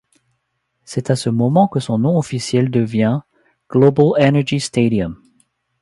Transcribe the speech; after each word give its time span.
C'est 0.83 1.11
à 1.11 1.15
ce 1.15 1.29
moment 1.29 1.67
que 1.67 1.79
son 1.79 1.99
nom 1.99 2.17
officiel 2.17 2.71
devient 2.71 3.19
Global 3.69 4.13
Energy 4.19 4.59
Stadium. 4.59 5.21